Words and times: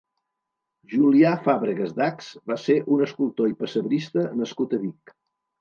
Julià 0.93 1.33
Fàbregas 1.43 1.93
Dachs 1.99 2.31
va 2.53 2.59
ser 2.63 2.79
un 2.97 3.05
escultor 3.09 3.53
i 3.55 3.57
pessebrista 3.63 4.29
nascut 4.41 4.75
a 4.79 4.85
Vic. 4.89 5.19